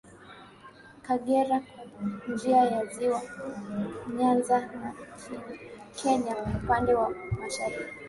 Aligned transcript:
Kagera 1.05 1.57
kwa 1.65 2.33
njia 2.33 2.57
ya 2.71 2.79
Ziwa 2.93 3.21
Nyanza 4.15 4.57
na 4.59 4.89
Kenya 5.97 6.33
upande 6.63 6.91
wa 6.93 7.09
mashariki 7.41 7.93